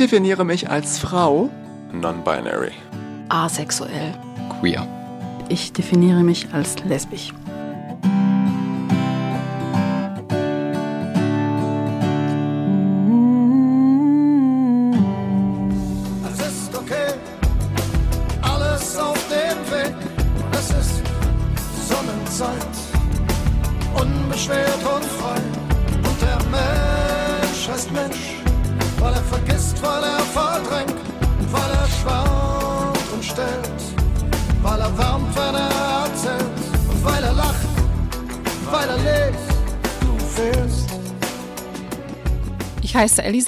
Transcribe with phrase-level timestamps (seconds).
[0.00, 1.50] definiere mich als Frau.
[1.92, 2.72] Non-binary.
[3.28, 4.14] Asexuell.
[4.58, 4.86] Queer.
[5.48, 7.32] Ich definiere mich als lesbisch.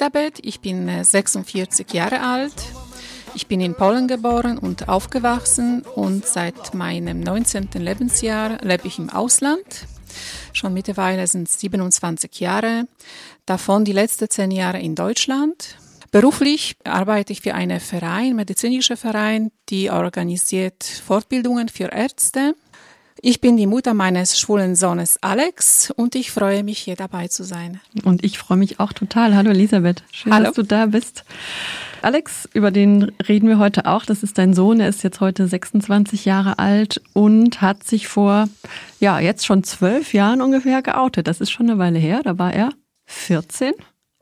[0.03, 2.53] Elisabeth, ich bin äh, 46 Jahre alt.
[3.35, 7.69] Ich bin in Polen geboren und aufgewachsen und seit meinem 19.
[7.75, 9.63] Lebensjahr lebe ich im Ausland.
[10.51, 12.85] Schon mittlerweile sind es 27 Jahre,
[13.45, 15.77] davon die letzten zehn Jahre in Deutschland.
[16.11, 22.55] Beruflich arbeite ich für einen Verein, medizinischer Verein, die organisiert Fortbildungen für Ärzte.
[23.25, 27.45] Ich bin die Mutter meines schwulen Sohnes Alex und ich freue mich, hier dabei zu
[27.45, 27.79] sein.
[28.03, 29.33] Und ich freue mich auch total.
[29.33, 30.47] Hallo Elisabeth, schön, Hallo.
[30.47, 31.23] dass du da bist.
[32.01, 34.03] Alex, über den reden wir heute auch.
[34.03, 38.49] Das ist dein Sohn, er ist jetzt heute 26 Jahre alt und hat sich vor,
[38.99, 41.25] ja, jetzt schon zwölf Jahren ungefähr geoutet.
[41.25, 42.71] Das ist schon eine Weile her, da war er
[43.05, 43.71] 14.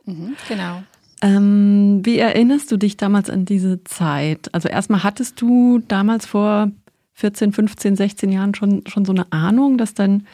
[0.06, 0.84] Mhm, genau.
[1.24, 4.54] Ähm, wie erinnerst du dich damals an diese Zeit?
[4.54, 6.70] Also erstmal hattest du damals vor
[7.14, 10.28] 14, 15, 16 Jahren schon, schon so eine Ahnung, dass dein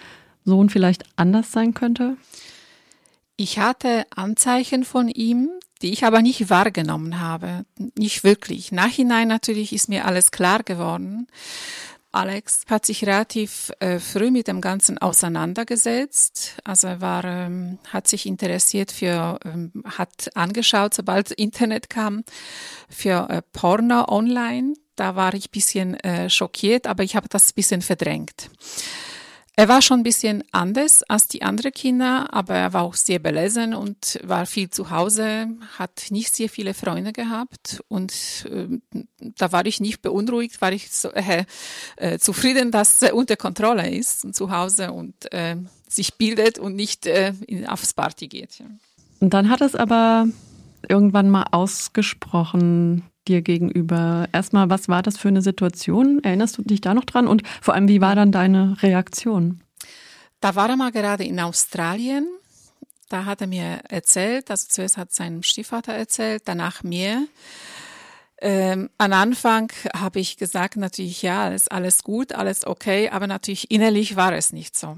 [0.45, 2.17] Sohn vielleicht anders sein könnte?
[3.36, 5.50] Ich hatte Anzeichen von ihm,
[5.81, 7.66] die ich aber nicht wahrgenommen habe.
[7.95, 8.72] Nicht wirklich.
[8.72, 11.28] Nachhinein natürlich ist mir alles klar geworden.
[12.11, 16.58] Alex hat sich relativ äh, früh mit dem Ganzen auseinandergesetzt.
[16.64, 22.23] Also er war, ähm, hat sich interessiert für, ähm, hat angeschaut, sobald Internet kam,
[22.89, 24.73] für äh, Porno online.
[24.98, 28.49] Da war ich bisschen äh, schockiert, aber ich habe das bisschen verdrängt.
[29.60, 33.17] Er war schon ein bisschen anders als die anderen Kinder, aber er war auch sehr
[33.17, 35.48] belesen und war viel zu Hause,
[35.80, 38.14] hat nicht sehr viele Freunde gehabt und
[38.52, 41.45] äh, da war ich nicht beunruhigt, war ich so, äh,
[41.95, 45.55] äh, zufrieden, dass er unter Kontrolle ist und zu Hause und äh,
[45.89, 48.64] sich bildet und nicht äh, in, aufs Party geht.
[49.20, 50.27] Und dann hat es aber
[50.88, 54.27] irgendwann mal ausgesprochen dir gegenüber.
[54.32, 56.23] Erstmal, was war das für eine Situation?
[56.23, 57.27] Erinnerst du dich da noch dran?
[57.27, 59.61] Und vor allem, wie war dann deine Reaktion?
[60.39, 62.27] Da war er mal gerade in Australien.
[63.10, 67.27] Da hat er mir erzählt, also zuerst hat seinem Stiefvater erzählt, danach mir.
[68.39, 73.71] Ähm, am Anfang habe ich gesagt, natürlich, ja, ist alles gut, alles okay, aber natürlich
[73.71, 74.98] innerlich war es nicht so.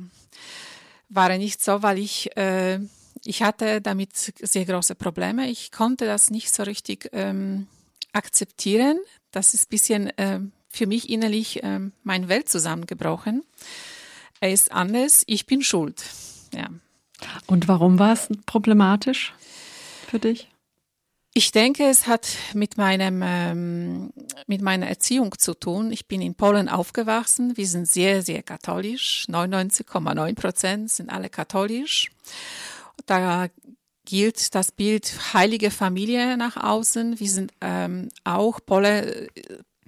[1.07, 2.79] War er nicht so, weil ich, äh,
[3.23, 5.47] ich hatte damit sehr große Probleme.
[5.47, 7.67] Ich konnte das nicht so richtig ähm,
[8.13, 8.99] akzeptieren.
[9.31, 10.39] Das ist ein bisschen äh,
[10.69, 13.43] für mich innerlich äh, meine Welt zusammengebrochen.
[14.39, 16.03] Er ist anders, ich bin schuld.
[16.53, 16.69] Ja.
[17.47, 19.33] Und warum war es problematisch
[20.07, 20.49] für dich?
[21.33, 24.11] Ich denke, es hat mit meinem ähm,
[24.47, 25.91] mit meiner Erziehung zu tun.
[25.91, 27.55] Ich bin in Polen aufgewachsen.
[27.55, 29.25] Wir sind sehr sehr katholisch.
[29.29, 32.09] 99,9 Prozent sind alle katholisch.
[33.05, 33.47] Da
[34.09, 37.19] gilt das Bild heilige Familie nach außen.
[37.19, 39.27] Wir sind ähm, auch Pole.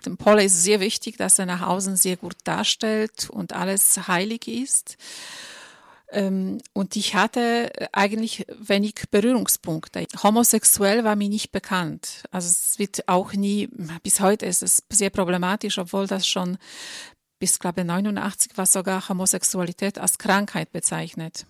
[0.06, 4.48] Dem Pole ist sehr wichtig, dass er nach außen sehr gut darstellt und alles heilig
[4.48, 4.98] ist.
[6.12, 10.06] Ähm, und ich hatte eigentlich wenig Berührungspunkte.
[10.22, 12.24] Homosexuell war mir nicht bekannt.
[12.30, 13.70] Also es wird auch nie,
[14.04, 16.60] bis heute ist es sehr problematisch, obwohl das schon
[17.42, 21.48] bis, glaube ich, 89 war sogar Homosexualität als Krankheit bezeichnet.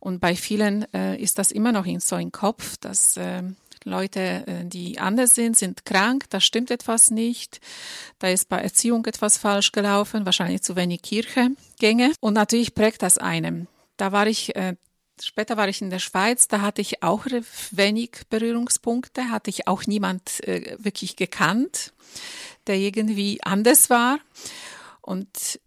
[0.00, 3.42] Und bei vielen äh, ist das immer noch in so im Kopf, dass äh,
[3.84, 7.60] Leute, die anders sind, sind krank, da stimmt etwas nicht,
[8.18, 12.12] da ist bei Erziehung etwas falsch gelaufen, wahrscheinlich zu wenig Kirchegänge.
[12.20, 13.66] Und natürlich prägt das einem.
[13.96, 14.76] Da war ich, äh,
[15.22, 17.26] später war ich in der Schweiz, da hatte ich auch
[17.70, 21.92] wenig Berührungspunkte, hatte ich auch niemand äh, wirklich gekannt,
[22.66, 24.18] der irgendwie anders war.
[25.04, 25.60] Und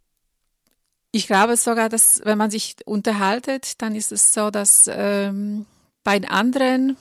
[1.11, 5.65] ich glaube sogar, dass wenn man sich unterhaltet, dann ist es so, dass ähm,
[6.03, 6.97] bei anderen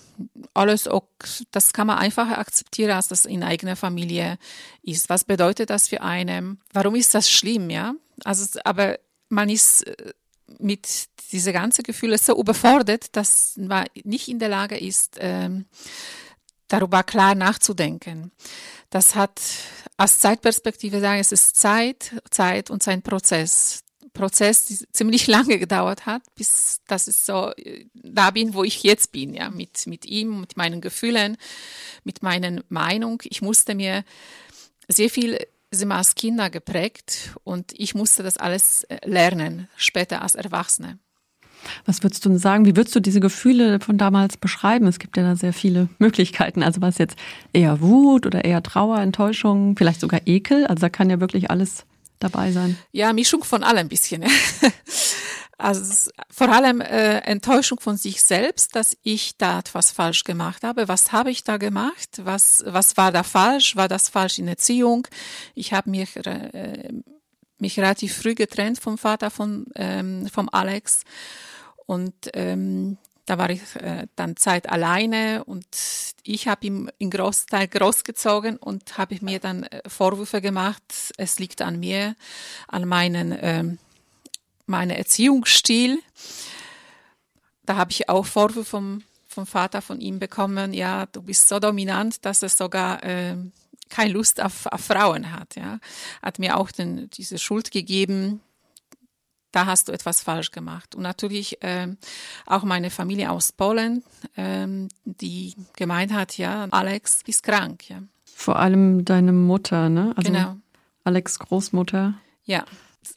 [0.53, 1.07] alles, auch,
[1.51, 4.39] das kann man einfacher akzeptieren, als das in eigener Familie
[4.83, 5.09] ist.
[5.09, 6.61] Was bedeutet das für einen?
[6.73, 7.95] Warum ist das schlimm, ja?
[8.25, 8.99] Also, aber
[9.29, 10.13] man ist äh,
[10.59, 15.67] mit diese ganzen Gefühle so überfordert, dass man nicht in der Lage ist, ähm,
[16.69, 18.33] darüber klar nachzudenken.
[18.91, 19.41] Das hat
[19.97, 23.83] als Zeitperspektive sagen, es ist Zeit, Zeit und sein Prozess.
[24.13, 29.13] Prozess ziemlich lange gedauert hat, bis dass ich so äh, da bin, wo ich jetzt
[29.13, 31.37] bin, ja, mit, mit ihm, mit meinen Gefühlen,
[32.05, 33.23] mit meinen Meinung.
[33.25, 34.05] Ich musste mir
[34.89, 35.39] sehr viel
[35.73, 40.99] sind wir als Kinder geprägt und ich musste das alles äh, lernen, später als Erwachsene.
[41.85, 42.65] Was würdest du sagen?
[42.67, 44.87] Wie würdest du diese Gefühle von damals beschreiben?
[44.87, 46.63] Es gibt ja da sehr viele Möglichkeiten.
[46.63, 47.17] Also was jetzt
[47.53, 50.67] eher Wut oder eher Trauer, Enttäuschung, vielleicht sogar Ekel?
[50.67, 51.85] Also da kann ja wirklich alles
[52.19, 52.79] dabei sein.
[52.93, 54.25] Ja, Mischung von allem ein bisschen.
[55.59, 60.87] Also vor allem äh, Enttäuschung von sich selbst, dass ich da etwas falsch gemacht habe.
[60.89, 62.21] Was habe ich da gemacht?
[62.23, 63.75] Was, was war da falsch?
[63.75, 65.09] War das falsch in Erziehung?
[65.55, 66.93] Ich habe mich, äh,
[67.59, 71.03] mich relativ früh getrennt vom Vater von ähm, vom Alex
[71.87, 75.67] und ähm, da war ich äh, dann Zeit alleine und
[76.23, 80.83] ich habe ihn in Großteil großgezogen und habe mir dann äh, Vorwürfe gemacht.
[81.17, 82.15] Es liegt an mir,
[82.69, 83.79] an meinen ähm,
[84.67, 85.99] meinen Erziehungsstil.
[87.65, 90.73] Da habe ich auch Vorwürfe vom, vom Vater von ihm bekommen.
[90.73, 93.37] Ja, du bist so dominant, dass er sogar äh,
[93.89, 95.57] keine Lust auf, auf Frauen hat.
[95.57, 95.79] Ja,
[96.23, 98.41] hat mir auch den, diese Schuld gegeben
[99.57, 100.95] da hast du etwas falsch gemacht.
[100.95, 101.97] Und natürlich ähm,
[102.45, 104.05] auch meine Familie aus Polen,
[104.37, 107.89] ähm, die gemeint hat, ja, Alex ist krank.
[107.89, 108.03] Ja.
[108.35, 110.13] Vor allem deine Mutter, ne?
[110.15, 110.57] Also genau.
[111.05, 112.15] Alex Großmutter.
[112.45, 112.67] Ja.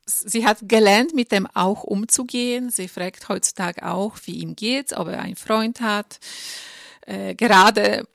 [0.06, 2.70] Sie hat gelernt, mit dem auch umzugehen.
[2.70, 6.20] Sie fragt heutzutage auch, wie ihm geht, ob er einen Freund hat.
[7.02, 8.08] Äh, gerade,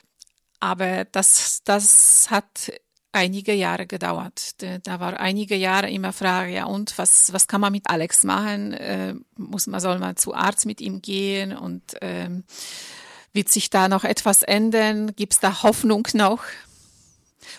[0.60, 2.72] aber das, das hat
[3.14, 4.56] einige Jahre gedauert.
[4.84, 8.72] Da war einige Jahre immer Frage, ja und was, was kann man mit Alex machen?
[8.72, 12.44] Äh, muss man, soll man zu Arzt mit ihm gehen und ähm,
[13.32, 15.14] wird sich da noch etwas ändern?
[15.16, 16.40] Gibt es da Hoffnung noch?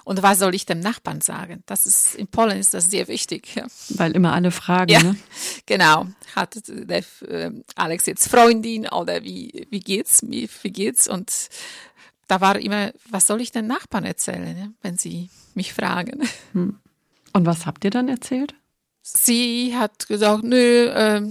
[0.03, 1.63] Und was soll ich dem Nachbarn sagen?
[1.65, 3.55] Das ist, in Polen ist das sehr wichtig.
[3.55, 3.65] Ja.
[3.89, 5.15] Weil immer alle fragen, ja, ne?
[5.65, 6.07] Genau.
[6.35, 11.07] Hat der, äh, Alex jetzt Freundin oder wie, wie geht's, wie, wie geht's?
[11.07, 11.49] Und
[12.27, 16.27] da war immer, was soll ich den Nachbarn erzählen, ne, wenn sie mich fragen.
[16.53, 16.79] Hm.
[17.33, 18.55] Und was habt ihr dann erzählt?
[19.01, 21.21] Sie hat gesagt, nö, äh,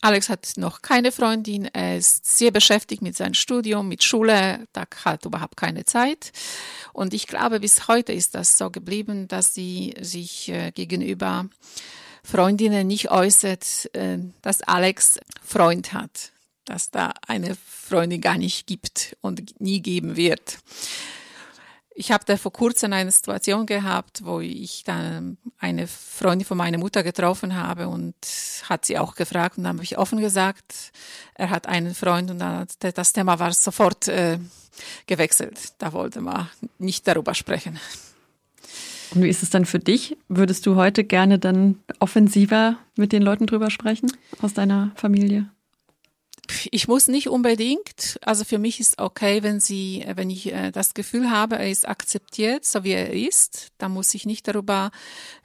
[0.00, 4.84] Alex hat noch keine Freundin, er ist sehr beschäftigt mit seinem Studium, mit Schule, da
[5.04, 6.32] hat überhaupt keine Zeit.
[6.92, 11.48] Und ich glaube, bis heute ist das so geblieben, dass sie sich äh, gegenüber
[12.22, 16.32] Freundinnen nicht äußert, äh, dass Alex Freund hat
[16.66, 20.58] dass da eine Freundin gar nicht gibt und nie geben wird.
[21.98, 26.76] Ich habe da vor kurzem eine Situation gehabt, wo ich dann eine Freundin von meiner
[26.76, 28.14] Mutter getroffen habe und
[28.64, 30.92] hat sie auch gefragt und dann habe ich offen gesagt,
[31.34, 34.38] er hat einen Freund und dann, das Thema war sofort äh,
[35.06, 35.72] gewechselt.
[35.78, 37.80] Da wollte man nicht darüber sprechen.
[39.14, 40.18] Und wie ist es dann für dich?
[40.28, 44.12] Würdest du heute gerne dann offensiver mit den Leuten drüber sprechen
[44.42, 45.48] aus deiner Familie?
[46.70, 50.94] Ich muss nicht unbedingt, also für mich ist okay, wenn sie, wenn ich äh, das
[50.94, 54.90] Gefühl habe, er ist akzeptiert, so wie er ist, dann muss ich nicht darüber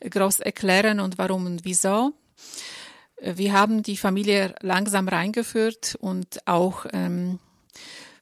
[0.07, 2.13] groß erklären und warum und wieso.
[3.21, 7.39] Wir haben die Familie langsam reingeführt und auch ähm,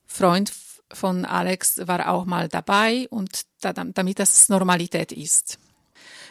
[0.06, 0.52] Freund
[0.92, 5.60] von Alex war auch mal dabei und da, damit das Normalität ist.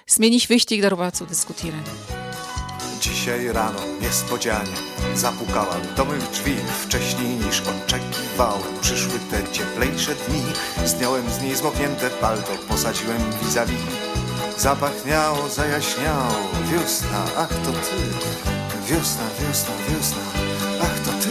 [0.07, 1.83] Ist mir nicht wichtig, darüber zu diskutieren.
[3.01, 4.77] Dzisiaj rano niespodzianie
[5.15, 6.57] zapukałam do mych drzwi.
[6.83, 10.43] Wcześniej niż oczekiwałem Przyszły te cieplejsze dni.
[10.85, 13.81] Zdjąłem z niej zmoknięte palto Posadziłem vis-a-vis.
[14.57, 16.35] Zapachniało, zajaśniało.
[16.73, 17.97] Wiosna, ach to ty.
[18.87, 20.23] Wiosna, wiosna, wiosna
[20.83, 21.31] Ach to ty.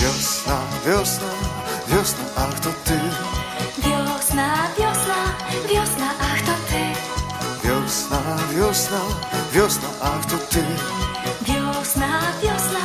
[0.00, 1.30] Wiosna, wiosna,
[1.88, 3.00] wiosna Ach to ty.
[3.82, 4.89] Wiosna, wiosna
[8.60, 9.00] Wiosna,
[9.52, 10.62] wiosna, ach to ty.
[11.42, 12.84] Wiosna, wiosna,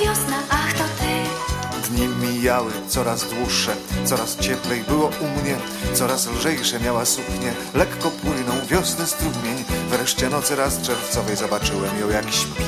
[0.00, 1.88] wiosna, ach to ty.
[1.88, 5.56] Dni mijały coraz dłuższe, coraz cieplej było u mnie
[5.94, 9.64] Coraz lżejsze miała suknie, lekko płynął wiosny strumień.
[9.88, 12.64] Wreszcie nocy raz czerwcowej zobaczyłem ją jak śpi.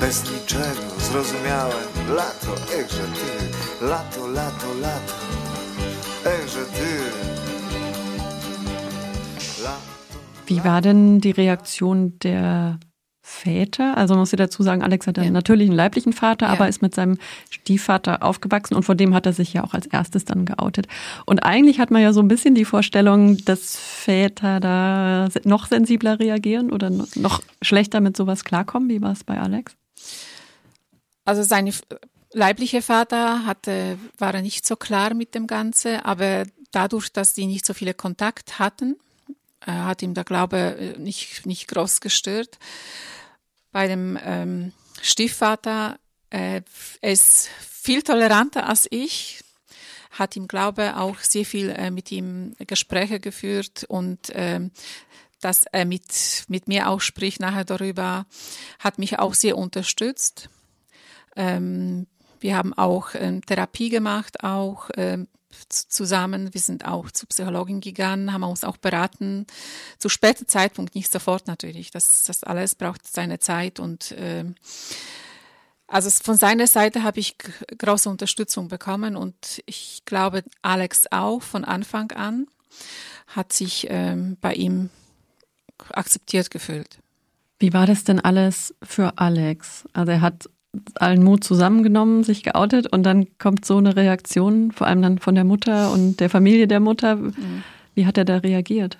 [0.00, 5.41] Bez niczego zrozumiałem Lato, echże ty, lato, lato, lato
[10.52, 12.78] Wie war denn die Reaktion der
[13.22, 13.96] Väter?
[13.96, 15.30] Also muss ich dazu sagen, Alex hat ja.
[15.30, 16.52] natürlich einen leiblichen Vater, ja.
[16.52, 17.18] aber ist mit seinem
[17.50, 20.88] Stiefvater aufgewachsen und vor dem hat er sich ja auch als erstes dann geoutet.
[21.24, 26.18] Und eigentlich hat man ja so ein bisschen die Vorstellung, dass Väter da noch sensibler
[26.18, 28.88] reagieren oder noch schlechter mit sowas klarkommen.
[28.88, 29.74] Wie war es bei Alex?
[31.24, 31.72] Also seine
[32.32, 37.46] leibliche Vater hatte, war er nicht so klar mit dem Ganzen, aber dadurch, dass sie
[37.46, 38.96] nicht so viele Kontakt hatten,
[39.70, 42.58] hat ihm der Glaube äh, nicht, nicht groß gestört.
[43.70, 45.98] Bei dem ähm, Stiefvater,
[46.30, 46.62] äh,
[47.00, 49.42] er ist viel toleranter als ich,
[50.10, 54.70] hat ihm Glaube auch sehr viel äh, mit ihm Gespräche geführt und ähm,
[55.40, 58.26] dass er mit, mit mir auch spricht nachher darüber,
[58.78, 60.48] hat mich auch sehr unterstützt.
[61.34, 62.06] Ähm,
[62.40, 65.28] wir haben auch ähm, Therapie gemacht, auch ähm,
[65.68, 66.52] zusammen.
[66.52, 69.46] Wir sind auch zur Psychologin gegangen, haben uns auch beraten.
[69.98, 71.90] Zu später Zeitpunkt, nicht sofort natürlich.
[71.90, 74.44] Das, das alles braucht seine Zeit und äh,
[75.92, 77.36] also von seiner Seite habe ich
[77.76, 82.46] große Unterstützung bekommen und ich glaube, Alex auch von Anfang an
[83.26, 84.88] hat sich ähm, bei ihm
[85.90, 86.98] akzeptiert gefühlt.
[87.58, 89.84] Wie war das denn alles für Alex?
[89.92, 90.48] Also er hat
[90.94, 95.34] allen Mut zusammengenommen, sich geoutet und dann kommt so eine Reaktion, vor allem dann von
[95.34, 97.16] der Mutter und der Familie der Mutter.
[97.16, 97.62] Mhm.
[97.94, 98.98] Wie hat er da reagiert?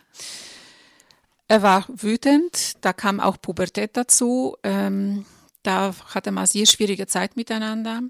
[1.49, 4.57] Er war wütend, da kam auch Pubertät dazu.
[4.63, 5.25] Ähm,
[5.63, 8.03] da hatte man sehr schwierige Zeit miteinander.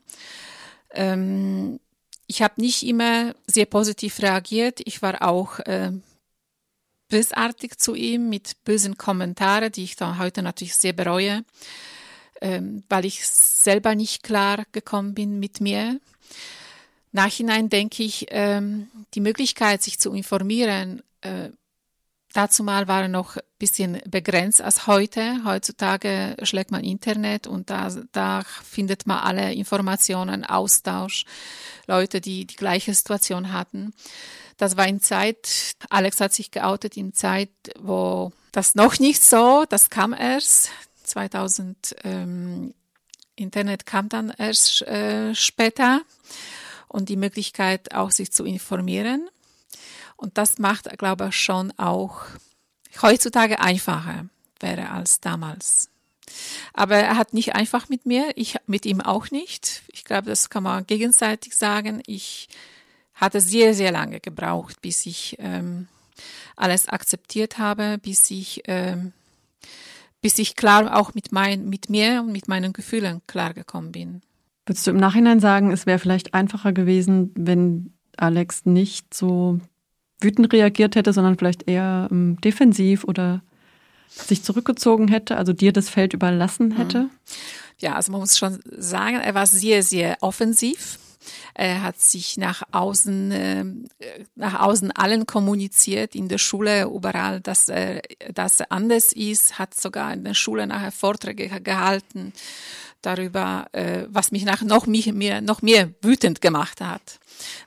[0.93, 1.79] Ähm,
[2.27, 4.81] ich habe nicht immer sehr positiv reagiert.
[4.85, 5.93] Ich war auch äh,
[7.09, 11.45] bösartig zu ihm mit bösen Kommentaren, die ich dann heute natürlich sehr bereue
[12.43, 16.01] ähm, weil ich selber nicht klar gekommen bin mit mir.
[17.13, 21.51] Nachhinein denke ich, ähm, die Möglichkeit, sich zu informieren, äh,
[22.33, 25.45] dazu mal war noch ein bisschen begrenzt als heute.
[25.45, 31.25] Heutzutage schlägt man Internet und da, da findet man alle Informationen, Austausch,
[31.87, 33.95] Leute, die die gleiche Situation hatten.
[34.57, 39.65] Das war in Zeit, Alex hat sich geoutet in Zeit, wo das noch nicht so,
[39.69, 40.71] das kam erst.
[41.03, 42.75] 2000 ähm,
[43.37, 46.03] Internet kam dann erst äh, später
[46.89, 49.29] und die Möglichkeit auch sich zu informieren.
[50.17, 52.23] Und das macht, glaube ich, schon auch
[53.01, 54.27] heutzutage einfacher
[54.61, 55.89] wäre als damals.
[56.73, 59.83] Aber er hat nicht einfach mit mir, ich mit ihm auch nicht.
[59.93, 62.03] Ich glaube, das kann man gegenseitig sagen.
[62.07, 62.49] Ich
[63.15, 65.89] hatte sehr, sehr lange gebraucht, bis ich ähm,
[66.57, 69.13] alles akzeptiert habe, bis ich ähm,
[70.23, 74.23] bis ich klar auch mit, mein, mit mir und mit meinen Gefühlen klargekommen bin.
[74.65, 79.59] Würdest du im Nachhinein sagen, es wäre vielleicht einfacher gewesen, wenn Alex nicht so
[80.21, 83.43] wütend reagiert hätte, sondern vielleicht eher ähm, defensiv oder
[84.09, 86.77] sich zurückgezogen hätte, also dir das Feld überlassen mhm.
[86.77, 87.11] hätte?
[87.79, 90.99] Ja, also man muss schon sagen, er war sehr, sehr offensiv.
[91.55, 93.65] Er hat sich nach außen, äh,
[94.35, 99.75] nach außen allen kommuniziert, in der Schule, überall, dass er, dass er anders ist, hat
[99.75, 102.33] sogar in der Schule nachher Vorträge gehalten
[103.03, 107.19] darüber, äh, was mich nach noch mehr, noch mehr wütend gemacht hat.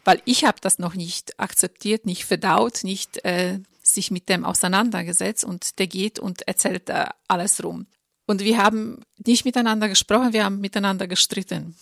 [0.04, 5.44] Weil ich habe das noch nicht akzeptiert, nicht verdaut, nicht äh, sich mit dem auseinandergesetzt
[5.44, 7.86] und der geht und erzählt äh, alles rum.
[8.26, 11.76] Und wir haben nicht miteinander gesprochen, wir haben miteinander gestritten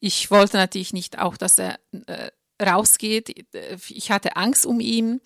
[0.00, 2.30] ich wollte natürlich nicht auch, dass er äh,
[2.62, 3.46] rausgeht.
[3.88, 5.20] Ich hatte Angst um ihn.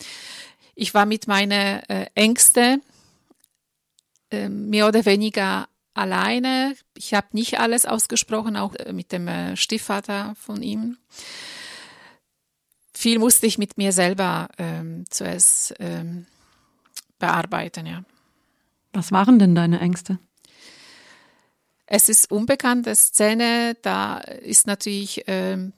[0.75, 2.83] Ich war mit meinen äh, Ängsten
[4.31, 6.75] äh, mehr oder weniger alleine.
[6.97, 10.97] Ich habe nicht alles ausgesprochen, auch äh, mit dem äh, Stiefvater von ihm.
[12.95, 16.27] Viel musste ich mit mir selber ähm, zuerst ähm,
[17.19, 18.05] bearbeiten, ja.
[18.93, 20.19] Was waren denn deine Ängste?
[21.95, 25.75] Es ist unbekannte Szene, da ist natürlich ähm,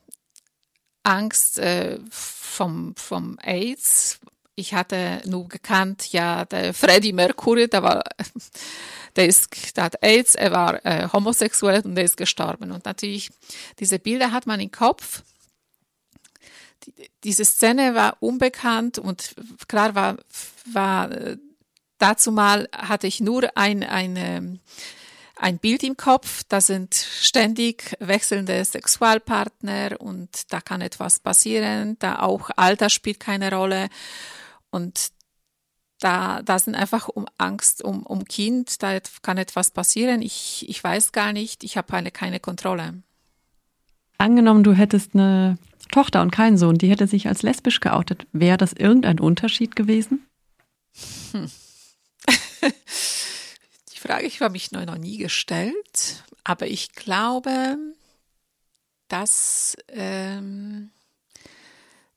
[1.03, 4.21] Angst äh, vom, vom AIDS.
[4.55, 8.05] Ich hatte nur gekannt, ja, der Freddie Mercury, der war,
[9.17, 12.71] der ist, der hat AIDS, er war äh, homosexuell und der ist gestorben.
[12.71, 13.31] Und natürlich,
[13.81, 15.25] diese Bilder hat man im Kopf.
[16.85, 16.95] Die,
[17.25, 19.35] diese Szene war unbekannt und
[19.67, 20.19] klar war,
[20.73, 21.39] war äh,
[21.99, 24.61] dazu mal hatte ich nur ein, eine,
[25.45, 32.21] ein Bild im Kopf, da sind ständig wechselnde Sexualpartner und da kann etwas passieren, da
[32.21, 33.89] auch Alter spielt keine Rolle
[34.71, 35.11] und
[36.01, 40.83] da, da sind einfach um Angst um, um Kind, da kann etwas passieren, ich, ich
[40.83, 43.03] weiß gar nicht, ich habe keine Kontrolle.
[44.17, 45.59] Angenommen, du hättest eine
[45.93, 50.27] Tochter und keinen Sohn, die hätte sich als lesbisch geoutet, wäre das irgendein Unterschied gewesen?
[51.33, 51.51] Hm.
[54.07, 57.79] Frage ich habe mich noch nie gestellt, aber ich glaube,
[59.09, 60.91] dass ähm,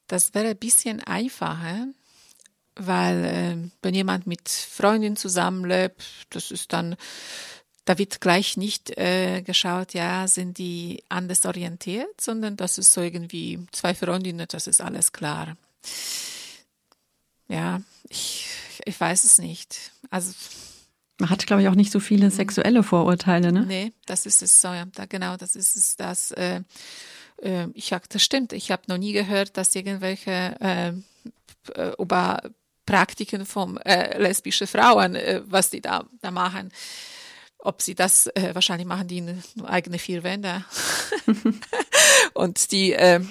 [0.07, 1.87] das wäre ein bisschen einfacher,
[2.75, 6.97] weil äh, wenn jemand mit Freundin zusammenlebt, das ist dann,
[7.85, 13.01] da wird gleich nicht äh, geschaut, ja, sind die anders orientiert, sondern das ist so
[13.01, 15.55] irgendwie zwei Freundinnen, das ist alles klar.
[17.47, 18.45] Ja, ich
[18.83, 19.91] ich weiß es nicht.
[20.09, 20.33] Also
[21.19, 23.65] Man hat, glaube ich, auch nicht so viele sexuelle Vorurteile, ne?
[23.65, 24.85] Nee, das ist es so, ja.
[24.93, 26.61] Da, genau, das ist es, das, äh,
[27.41, 28.53] äh, ich hab, das stimmt.
[28.53, 30.89] Ich habe noch nie gehört, dass irgendwelche äh,
[31.73, 32.41] äh, über
[32.85, 36.71] Praktiken von äh, lesbischen Frauen, äh, was die da, da machen.
[37.59, 40.63] Ob sie das, äh, wahrscheinlich machen die in eigene vier Wände.
[42.33, 43.21] Und die äh,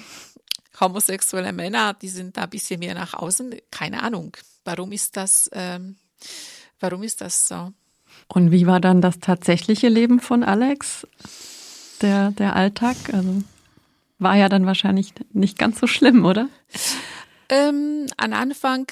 [0.79, 3.55] homosexuellen Männer, die sind da ein bisschen mehr nach außen.
[3.71, 4.35] Keine Ahnung.
[4.63, 5.97] Warum ist das, ähm,
[6.79, 7.71] warum ist das so?
[8.27, 11.07] Und wie war dann das tatsächliche Leben von Alex?
[12.01, 12.95] Der, der Alltag?
[13.11, 13.43] Also
[14.19, 16.49] war ja dann wahrscheinlich nicht ganz so schlimm, oder?
[17.49, 18.87] Ähm, am Anfang,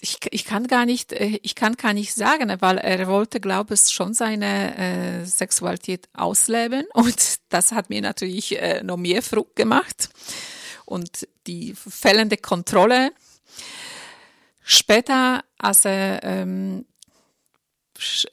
[0.00, 3.74] ich, ich kann gar nicht, äh, ich kann gar nicht sagen, weil er wollte, glaube
[3.74, 9.56] ich, schon seine äh, Sexualität ausleben und das hat mir natürlich äh, noch mehr Frucht
[9.56, 10.10] gemacht
[10.84, 13.12] und die fehlende Kontrolle.
[14.70, 16.84] Später, als er ähm,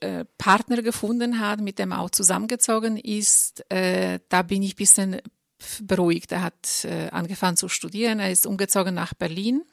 [0.01, 5.21] äh, Partner gefunden hat, mit dem auch zusammengezogen ist, äh, da bin ich ein bisschen
[5.79, 6.33] beruhigt.
[6.33, 9.63] Er hat äh, angefangen zu studieren, er ist umgezogen nach Berlin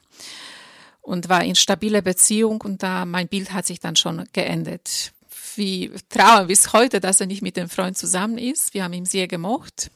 [1.00, 5.10] und war in stabiler Beziehung und da mein Bild hat sich dann schon geändert.
[5.56, 8.72] Wie trauern bis heute, dass er nicht mit dem Freund zusammen ist.
[8.72, 9.90] Wir haben ihn sehr gemocht.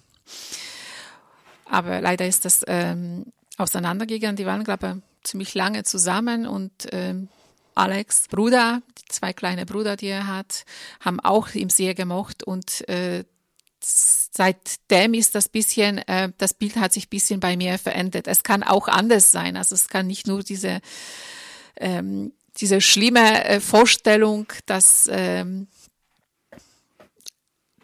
[1.64, 4.34] Aber leider ist das ähm, auseinandergegangen.
[4.34, 7.28] Die waren, glaube ich, ziemlich lange zusammen und ähm,
[7.74, 10.64] Alex Bruder, die zwei kleine Brüder, die er hat,
[11.00, 13.24] haben auch ihm sehr gemocht und äh,
[13.80, 18.28] seitdem ist das bisschen, äh, das Bild hat sich bisschen bei mir verändert.
[18.28, 19.56] Es kann auch anders sein.
[19.56, 20.80] Also es kann nicht nur diese,
[21.76, 25.68] ähm, diese schlimme äh, Vorstellung, dass ähm,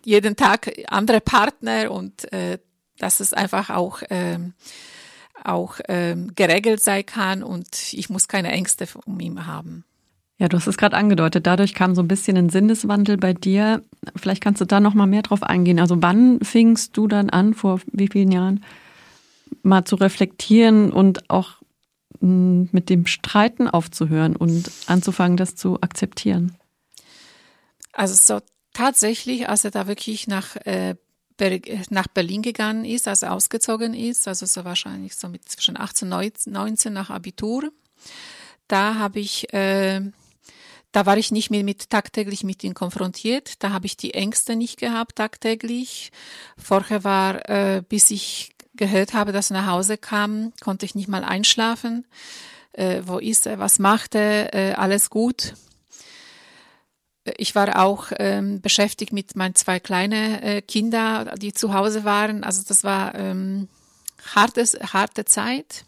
[0.04, 2.58] jeden Tag andere Partner und äh,
[2.98, 4.54] dass es einfach auch ähm,
[5.44, 9.84] auch ähm, geregelt sein kann und ich muss keine Ängste um ihn haben.
[10.38, 11.46] Ja, du hast es gerade angedeutet.
[11.46, 13.82] Dadurch kam so ein bisschen ein Sinneswandel bei dir.
[14.16, 15.78] Vielleicht kannst du da noch mal mehr drauf eingehen.
[15.78, 18.64] Also wann fingst du dann an, vor wie vielen Jahren,
[19.62, 21.62] mal zu reflektieren und auch
[22.20, 26.56] mh, mit dem Streiten aufzuhören und anzufangen, das zu akzeptieren?
[27.92, 30.96] Also so tatsächlich, als er da wirklich nach, äh,
[31.90, 36.12] nach Berlin gegangen ist, als er ausgezogen ist, also so wahrscheinlich so mit zwischen 18
[36.12, 37.70] und 19 nach Abitur,
[38.68, 40.00] da habe ich, äh,
[40.92, 43.62] da war ich nicht mehr mit tagtäglich mit ihm konfrontiert.
[43.62, 46.10] Da habe ich die Ängste nicht gehabt tagtäglich.
[46.56, 51.08] Vorher war, äh, bis ich gehört habe, dass er nach Hause kam, konnte ich nicht
[51.08, 52.06] mal einschlafen.
[52.72, 53.58] Äh, wo ist er?
[53.58, 54.54] Was macht er?
[54.54, 55.54] Äh, alles gut?
[57.36, 62.42] Ich war auch ähm, beschäftigt mit meinen zwei kleinen äh, Kinder, die zu Hause waren.
[62.42, 63.68] Also das war ähm,
[64.34, 65.84] hartes, harte Zeit.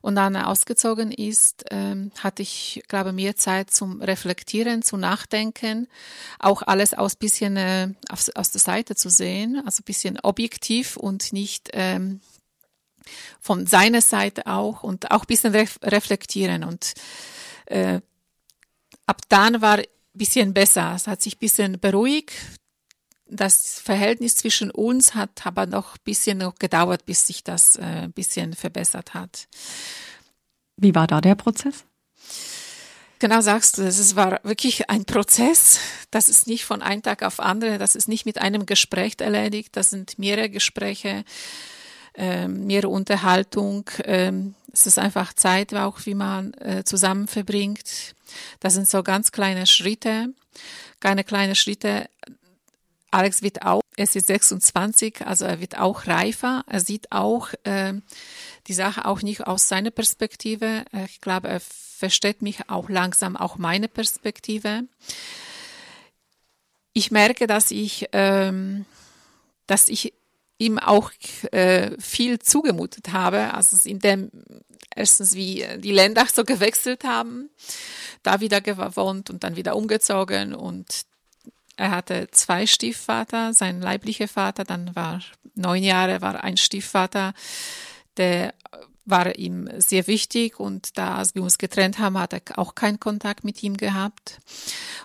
[0.00, 5.86] Und dann ausgezogen ist, ähm, hatte ich, glaube mehr Zeit zum Reflektieren, zu Nachdenken,
[6.38, 11.34] auch alles aus bisschen äh, aus, aus der Seite zu sehen, also bisschen objektiv und
[11.34, 12.20] nicht ähm,
[13.40, 16.64] von seiner Seite auch und auch bisschen ref reflektieren.
[16.64, 16.94] Und
[17.66, 18.00] äh,
[19.06, 19.80] ab dann war
[20.20, 20.92] bisschen besser.
[20.94, 22.32] Es hat sich bisschen beruhigt.
[23.26, 28.02] Das Verhältnis zwischen uns hat aber noch ein bisschen noch gedauert, bis sich das äh,
[28.04, 29.48] ein bisschen verbessert hat.
[30.76, 31.84] Wie war da der Prozess?
[33.18, 35.78] Genau sagst du, es war wirklich ein Prozess.
[36.10, 39.76] Das ist nicht von einem Tag auf andere, das ist nicht mit einem Gespräch erledigt,
[39.76, 41.24] das sind mehrere Gespräche,
[42.14, 43.90] ähm, mehrere Unterhaltung.
[44.04, 48.14] Ähm, es ist einfach Zeit, auch wie man äh, zusammen verbringt.
[48.60, 50.32] Das sind so ganz kleine Schritte,
[51.00, 52.08] keine kleine Schritte.
[53.10, 56.64] Alex wird auch, er ist 26, also er wird auch reifer.
[56.68, 57.94] Er sieht auch äh,
[58.68, 60.84] die Sache auch nicht aus seiner Perspektive.
[61.06, 64.84] Ich glaube, er versteht mich auch langsam, auch meine Perspektive.
[66.92, 68.86] Ich merke, dass ich, ähm,
[69.66, 70.14] dass ich
[70.60, 71.10] ihm auch
[71.52, 74.30] äh, viel zugemutet habe, also in dem
[74.94, 77.48] erstens wie die Länder so gewechselt haben,
[78.22, 81.06] da wieder gewohnt und dann wieder umgezogen und
[81.76, 85.22] er hatte zwei Stiefvater, sein leiblicher Vater, dann war
[85.54, 87.32] neun Jahre, war ein Stiefvater,
[88.18, 88.52] der
[89.10, 93.00] war ihm sehr wichtig und da, als wir uns getrennt haben, hat er auch keinen
[93.00, 94.38] Kontakt mit ihm gehabt.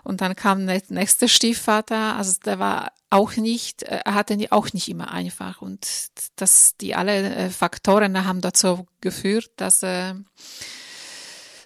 [0.03, 4.89] Und dann kam der nächste Stiefvater, also der war auch nicht, er hatte auch nicht
[4.89, 5.87] immer einfach und
[6.35, 10.17] das, die alle Faktoren haben dazu geführt, dass er,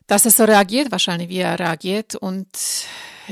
[0.08, 2.48] dass er so reagiert, wahrscheinlich wie er reagiert und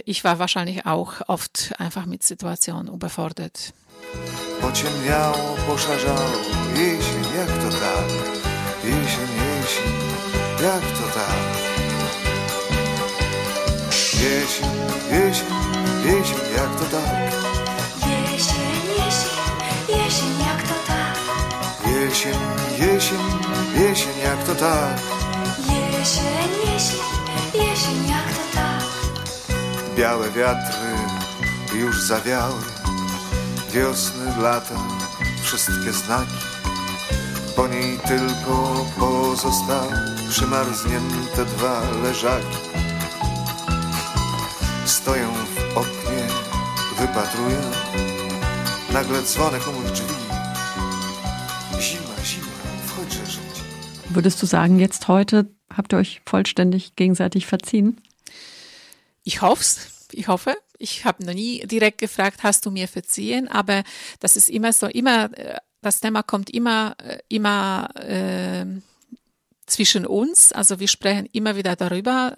[0.06, 3.74] ich war wahrscheinlich auch oft einfach mit Situationen überfordert.
[4.62, 6.32] Pociemniało, poszarzało,
[6.76, 8.37] jesień, jak to tak?
[10.62, 11.38] Jak to tak?
[13.94, 14.70] Jesień,
[15.12, 15.48] jesień,
[16.06, 17.32] jesień, jak to tak?
[18.02, 18.58] Jesień,
[18.98, 19.38] jesień,
[19.90, 21.18] jesień, jak to tak?
[21.86, 22.40] Jesień,
[22.80, 23.20] jesień,
[23.76, 25.00] jesień, jak to tak?
[25.60, 27.00] Jesień, jesień,
[27.54, 28.84] jesień, jak to tak?
[29.96, 30.90] Białe wiatry
[31.76, 32.62] już zawiały,
[33.74, 34.76] wiosny, lata,
[35.44, 36.57] wszystkie znaki.
[37.58, 39.94] Po niej tylko pozostały
[40.30, 42.58] przymarznięte dwa leżaki.
[44.86, 46.28] Stoję w oknie,
[47.00, 47.62] wypatruję,
[48.94, 50.14] nagle dzwonek u mych drzwi.
[51.80, 52.48] Zima, zima,
[52.88, 53.62] wchodźże żyć.
[54.12, 57.96] Würdest du sagen, jetzt heute habt ihr euch vollständig gegenseitig verziehen?
[59.26, 59.80] Ich hoff's.
[60.14, 60.56] Ich hoffe.
[60.80, 63.48] Ich habe noch nie direkt gefragt, hast du mir verziehen?
[63.48, 63.84] Aber
[64.20, 68.66] das ist immer so, immer, äh, das Thema kommt immer, äh, immer äh,
[69.66, 70.52] zwischen uns.
[70.52, 72.36] Also wir sprechen immer wieder darüber,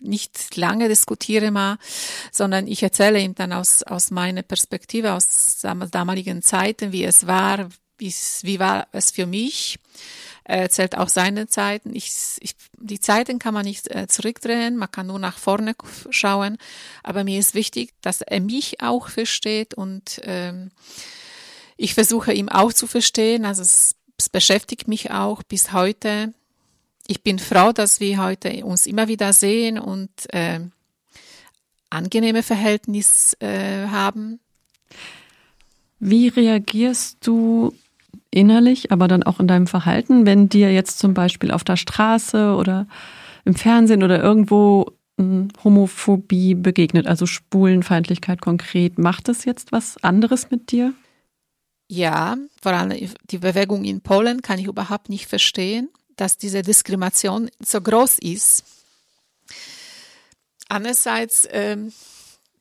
[0.00, 1.78] nicht lange diskutiere mal,
[2.30, 7.26] sondern ich erzähle ihm dann aus, aus meiner Perspektive, aus dam- damaligen Zeiten, wie es
[7.26, 9.78] war, wie, war es für mich.
[10.46, 11.96] Er erzählt auch seine Zeiten.
[11.96, 15.74] Ich, ich, die Zeiten kann man nicht äh, zurückdrehen, man kann nur nach vorne
[16.10, 16.58] schauen.
[17.02, 20.70] Aber mir ist wichtig, dass er mich auch versteht und ähm,
[21.76, 23.44] ich versuche ihm auch zu verstehen.
[23.44, 26.32] Also es, es beschäftigt mich auch bis heute.
[27.06, 30.60] Ich bin froh, dass wir heute uns immer wieder sehen und äh,
[31.90, 34.40] angenehme Verhältnisse äh, haben.
[36.00, 37.74] Wie reagierst du
[38.30, 42.54] innerlich, aber dann auch in deinem Verhalten, wenn dir jetzt zum Beispiel auf der Straße
[42.54, 42.86] oder
[43.44, 48.98] im Fernsehen oder irgendwo mm, Homophobie begegnet, also Schwulenfeindlichkeit konkret?
[48.98, 50.92] Macht das jetzt was anderes mit dir?
[51.86, 57.50] Ja, vor allem die Bewegung in Polen kann ich überhaupt nicht verstehen, dass diese Diskrimination
[57.60, 58.64] so groß ist.
[60.68, 61.92] Andererseits ähm,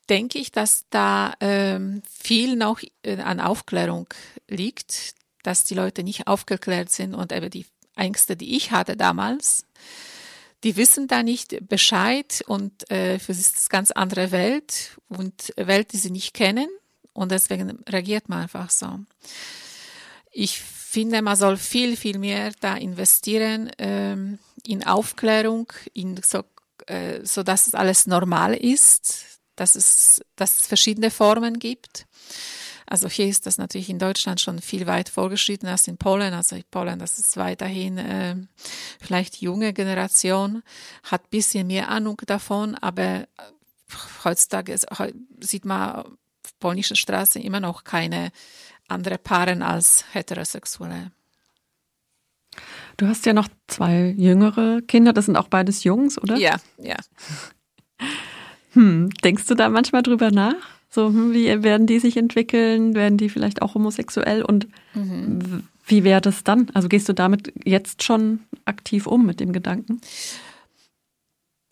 [0.10, 4.08] denke ich, dass da ähm, viel noch äh, an Aufklärung
[4.50, 9.66] liegt, dass die Leute nicht aufgeklärt sind und eben die Ängste, die ich hatte damals,
[10.64, 15.54] die wissen da nicht Bescheid und äh, für sie ist es ganz andere Welt und
[15.58, 16.70] Welt, die sie nicht kennen
[17.14, 19.00] und deswegen reagiert man einfach so.
[20.32, 26.44] Ich finde, man soll viel, viel mehr da investieren ähm, in Aufklärung, in so,
[26.88, 32.08] äh, so dass es alles normal ist, dass es, dass es verschiedene Formen gibt.
[32.86, 36.34] Also hier ist das natürlich in Deutschland schon viel weit vorgeschritten als in Polen.
[36.34, 38.36] Also in Polen, das ist weiterhin äh,
[39.00, 40.64] vielleicht junge Generation,
[41.04, 43.28] hat bisschen mehr Ahnung davon, aber
[44.24, 44.88] heutzutage ist-
[45.40, 46.18] sieht man
[46.54, 48.32] auf polnischen Straßen immer noch keine
[48.88, 51.12] andere Paaren als heterosexuelle.
[52.98, 56.38] Du hast ja noch zwei jüngere Kinder, das sind auch beides Jungs, oder?
[56.38, 56.96] Ja, ja.
[58.74, 60.56] Hm, denkst du da manchmal drüber nach?
[60.90, 62.96] So, hm, wie werden die sich entwickeln?
[62.96, 64.42] Werden die vielleicht auch homosexuell?
[64.42, 66.72] Und w- wie wäre das dann?
[66.74, 70.02] Also gehst du damit jetzt schon aktiv um mit dem Gedanken?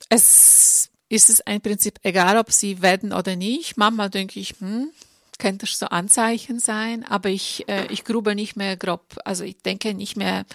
[0.09, 3.75] Es ist es im Prinzip egal, ob sie werden oder nicht.
[3.77, 4.91] Manchmal denke ich, hm,
[5.39, 9.17] könnte so Anzeichen sein, aber ich, äh, ich grube nicht mehr grob.
[9.25, 10.45] Also ich denke nicht mehr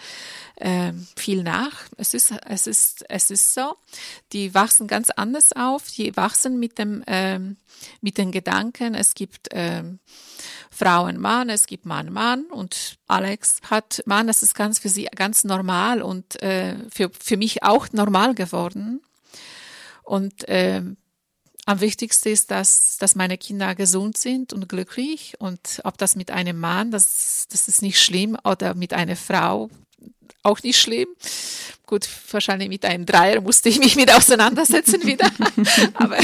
[0.55, 1.73] äh, viel nach.
[1.99, 3.75] Es ist, es ist, es ist so.
[4.33, 5.91] Die wachsen ganz anders auf.
[5.91, 7.57] Die wachsen mit dem, ähm,
[8.01, 8.95] mit den Gedanken.
[8.95, 9.99] Es gibt ähm,
[10.71, 14.27] Frauen, Mann, es gibt Mann, Mann und Alex hat Mann.
[14.29, 19.03] Das ist ganz für sie ganz normal und äh, für für mich auch normal geworden.
[20.07, 20.97] Und ähm,
[21.67, 25.35] am wichtigsten ist, dass, dass meine Kinder gesund sind und glücklich.
[25.39, 29.69] Und ob das mit einem Mann, das, das ist nicht schlimm, oder mit einer Frau
[30.45, 31.09] auch nicht schlimm.
[31.85, 35.31] Gut, wahrscheinlich mit einem Dreier musste ich mich mit auseinandersetzen wieder.
[35.95, 36.19] Aber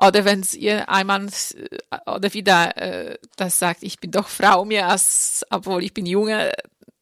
[0.00, 4.64] oder wenn es ihr einmal äh, oder wieder äh, das sagt, ich bin doch Frau
[4.64, 6.52] mir als, obwohl ich bin Junge,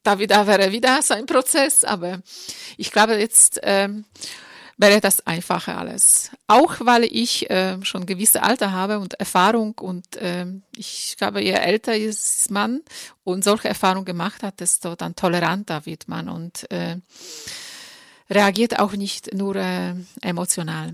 [0.02, 1.84] da wieder wäre wieder so ein Prozess.
[1.84, 2.20] Aber
[2.78, 4.06] ich glaube jetzt ähm,
[4.76, 6.30] wäre das einfacher alles.
[6.46, 11.52] Auch weil ich äh, schon gewisse Alter habe und Erfahrung und ähm, ich glaube, je
[11.52, 12.80] älter ist man
[13.24, 16.96] und solche Erfahrungen gemacht hat, desto dann toleranter wird man und äh,
[18.28, 20.92] reagiert auch nicht nur äh, emotional.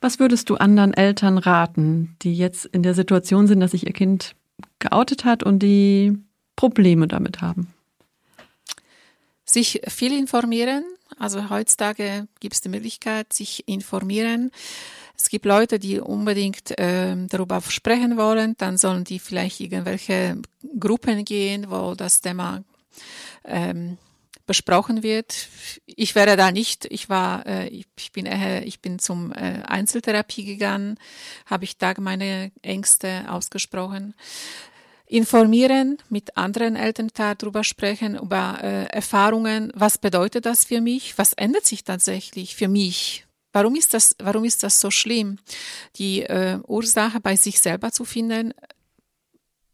[0.00, 3.92] Was würdest du anderen Eltern raten, die jetzt in der Situation sind, dass sich ihr
[3.92, 4.34] Kind
[4.78, 6.16] geoutet hat und die
[6.54, 7.74] Probleme damit haben?
[9.46, 10.84] Sich viel informieren.
[11.18, 14.50] Also heutzutage gibt es die Möglichkeit, sich informieren.
[15.16, 18.54] Es gibt Leute, die unbedingt ähm, darüber sprechen wollen.
[18.58, 20.42] Dann sollen die vielleicht irgendwelche
[20.78, 22.64] Gruppen gehen, wo das Thema
[23.44, 23.96] ähm,
[24.46, 25.48] besprochen wird.
[25.86, 30.44] Ich wäre da nicht, ich war, äh, ich bin eher, ich bin zum äh, Einzeltherapie
[30.44, 30.98] gegangen,
[31.46, 34.14] habe ich da meine Ängste ausgesprochen.
[35.06, 41.32] Informieren, mit anderen Eltern darüber sprechen, über äh, Erfahrungen, was bedeutet das für mich, was
[41.32, 45.38] ändert sich tatsächlich für mich, Warum ist das, warum ist das so schlimm,
[45.96, 48.52] die äh, Ursache bei sich selber zu finden?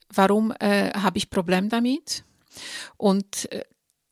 [0.08, 2.22] Warum äh, habe ich Problem damit?
[2.96, 3.64] Und äh,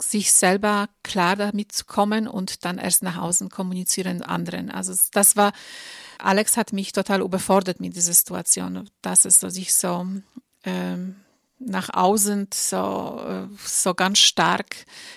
[0.02, 4.72] sich selber klar damit zu kommen und dann erst nach außen kommunizieren anderen.
[4.72, 5.52] Also das war,
[6.18, 10.04] Alex hat mich total überfordert mit dieser Situation, dass es so sich so
[10.64, 11.16] ähm,
[11.58, 14.76] nach außen so, äh, so ganz stark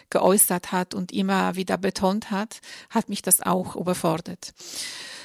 [0.09, 4.53] geäußert hat und immer wieder betont hat, hat mich das auch überfordert.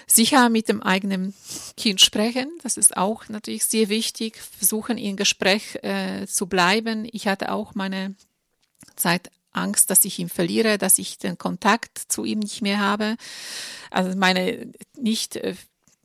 [0.07, 1.35] Sicher mit dem eigenen
[1.76, 4.38] Kind sprechen, das ist auch natürlich sehr wichtig.
[4.38, 7.07] Versuchen, in Gespräch äh, zu bleiben.
[7.12, 8.14] Ich hatte auch meine
[8.96, 13.16] Zeit Angst, dass ich ihn verliere, dass ich den Kontakt zu ihm nicht mehr habe.
[13.90, 15.54] Also meine nicht äh,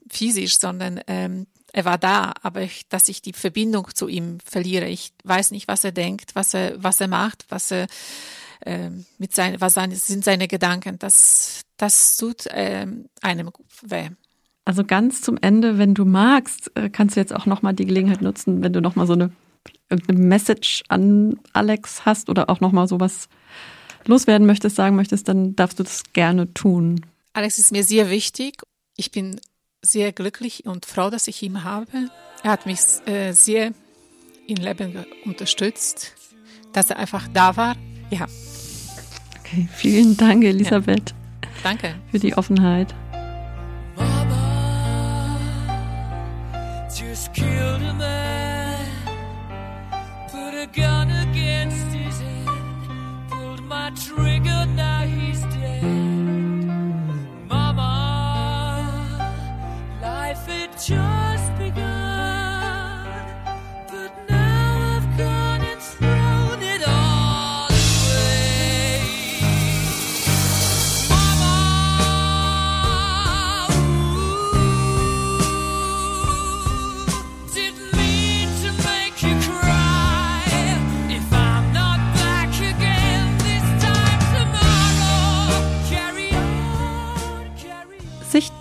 [0.08, 4.86] physisch, sondern ähm, er war da, aber ich, dass ich die Verbindung zu ihm verliere.
[4.86, 7.88] Ich weiß nicht, was er denkt, was er, was er macht, was er
[8.60, 11.00] äh, mit seinen, was seine, sind seine Gedanken.
[11.00, 12.86] Das, das tut äh,
[13.22, 13.50] einem
[13.82, 14.10] weh.
[14.64, 18.22] Also ganz zum Ende, wenn du magst, äh, kannst du jetzt auch nochmal die Gelegenheit
[18.22, 19.32] nutzen, wenn du nochmal so eine
[19.90, 23.28] irgendeine Message an Alex hast oder auch nochmal sowas
[24.06, 27.04] loswerden möchtest, sagen möchtest, dann darfst du das gerne tun.
[27.32, 28.62] Alex ist mir sehr wichtig.
[28.96, 29.40] Ich bin
[29.84, 32.10] sehr glücklich und froh, dass ich ihn habe.
[32.42, 33.72] Er hat mich äh, sehr
[34.46, 36.14] im Leben unterstützt,
[36.72, 37.76] dass er einfach da war.
[38.10, 38.26] Ja.
[39.40, 41.10] Okay, vielen Dank, Elisabeth.
[41.10, 41.48] Ja.
[41.62, 41.94] Danke.
[42.10, 42.94] Für die Offenheit.
[43.96, 44.44] Mama
[46.94, 48.23] just killed a man,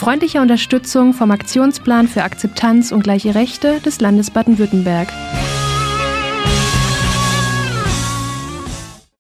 [0.03, 5.07] Freundlicher Unterstützung vom Aktionsplan für Akzeptanz und gleiche Rechte des Landes Baden-Württemberg.